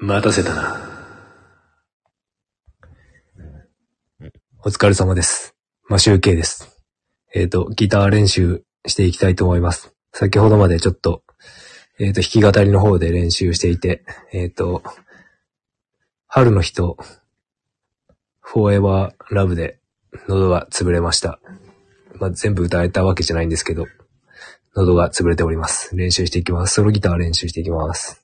[0.00, 0.80] 待たせたな。
[4.64, 5.54] お疲れ様です。
[5.88, 6.82] マシュウケイです。
[7.32, 9.94] えっ、と、ギター練習していきたいと思います。
[10.12, 11.22] 先ほどまでちょっと、
[12.00, 14.82] えっ、と、弾き語りの方で練習していて、えっ、と、
[16.26, 16.98] 春の日と、
[18.40, 19.78] フォーエバーラブで
[20.28, 21.38] 喉が潰れました。
[22.18, 23.86] まあ、全部歌えたわけじゃないんですけど、
[24.74, 25.94] 喉が潰れております。
[25.94, 26.74] 練習していきます。
[26.74, 28.23] ソロギター練習していきます。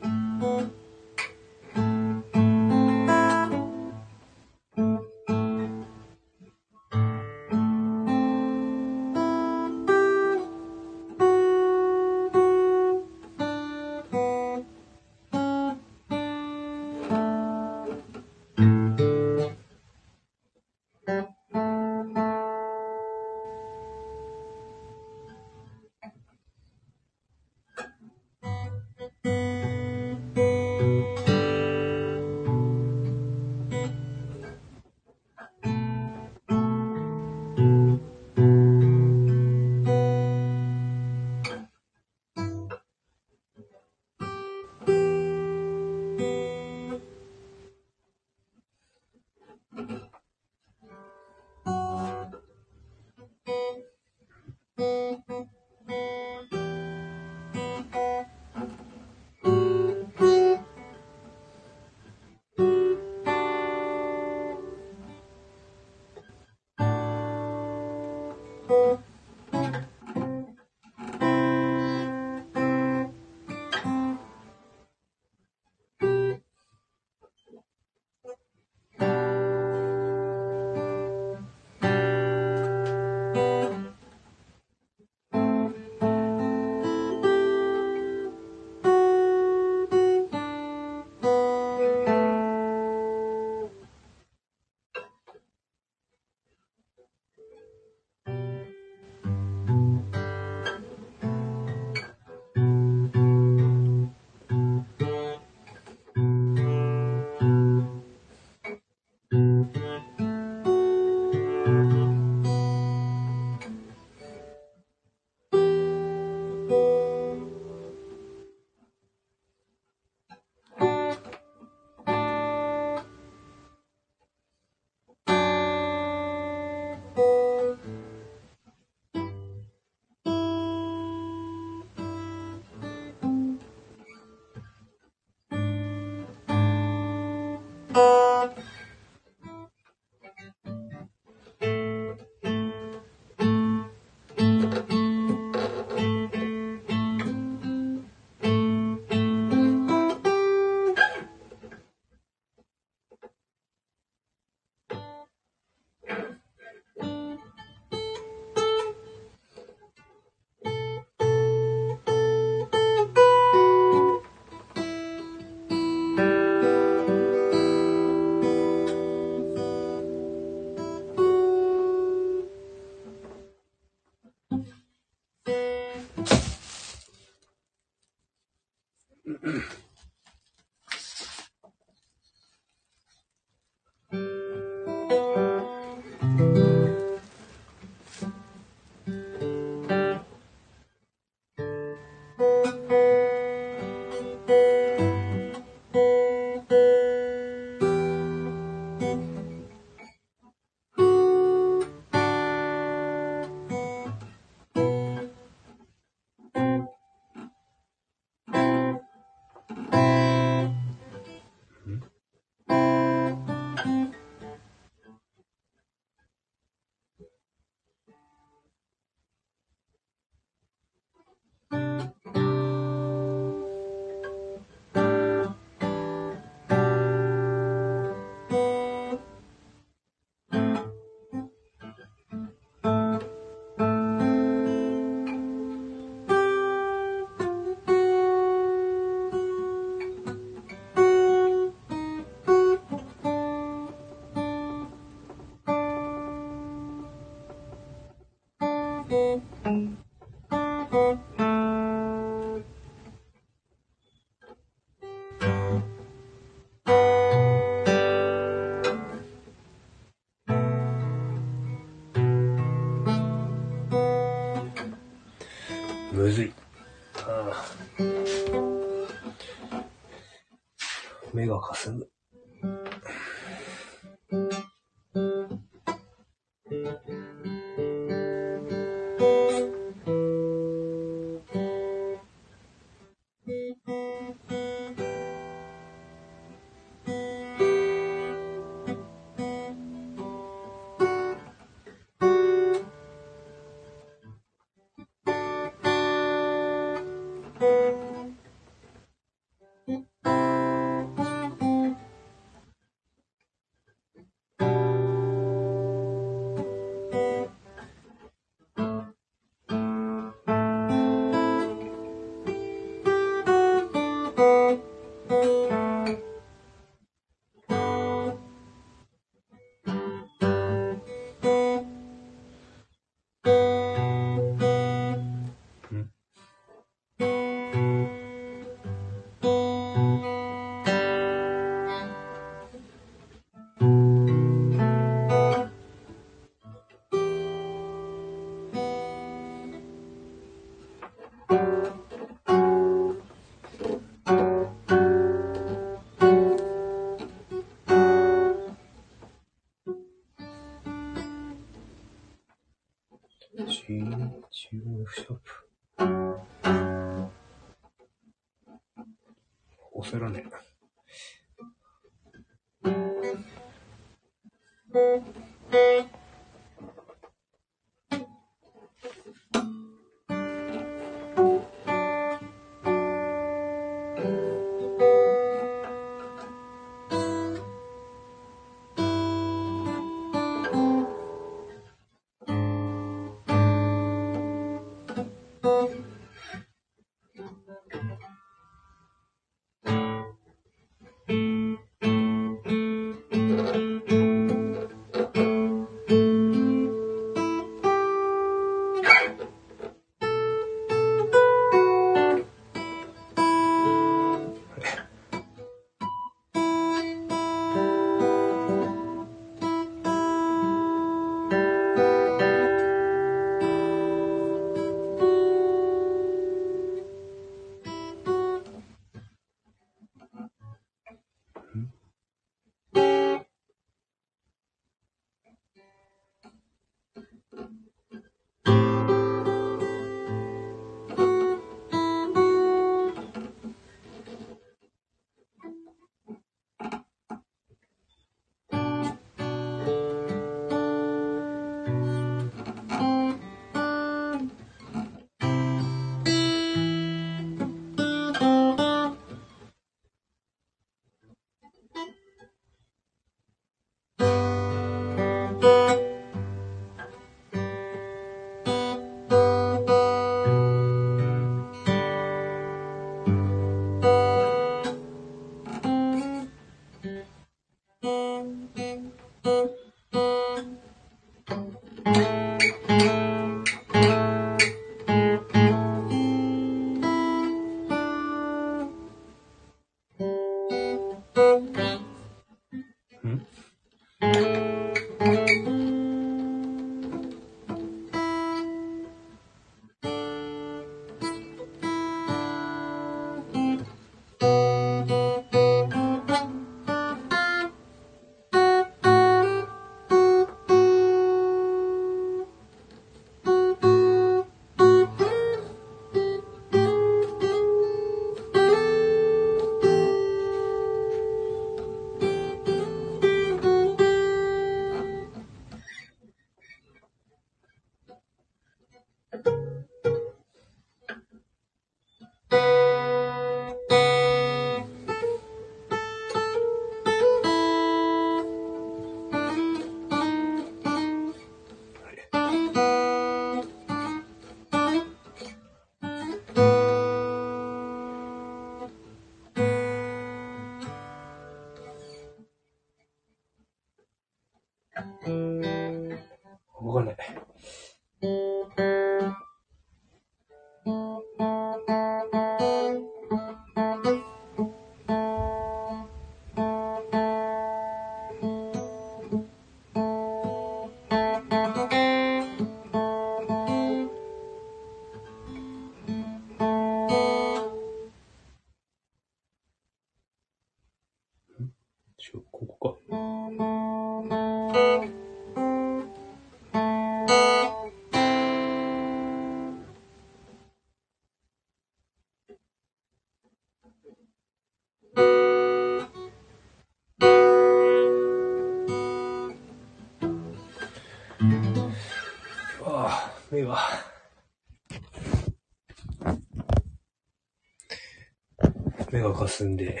[599.38, 600.00] 霞んで、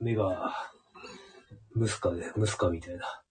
[0.00, 0.54] 目が、
[1.74, 3.22] ムスカで、ムスカみたいな。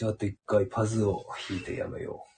[0.00, 2.29] し、あと一回パズを引いてやめよう。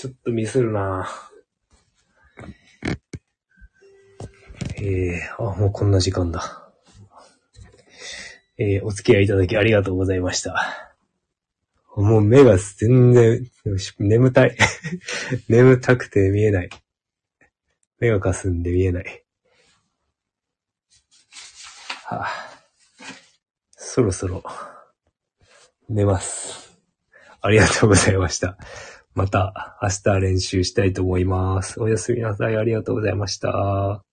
[0.00, 1.06] ちょっとミスるな
[4.76, 6.72] えー、あ、もうこんな時間だ。
[8.56, 10.94] えー、お付き合いいただきありがとうございました。
[11.96, 13.46] もう目が全然、
[13.98, 14.56] 眠たい。
[15.50, 16.70] 眠たくて見えない。
[17.98, 19.26] 目がかすんで見えない。
[22.06, 22.28] はあ、
[23.72, 24.42] そろそろ、
[25.90, 26.74] 寝ます。
[27.42, 28.56] ありがとうございました。
[29.14, 31.80] また明日練習したいと思います。
[31.80, 32.56] おやすみなさい。
[32.56, 34.09] ありがとうございました。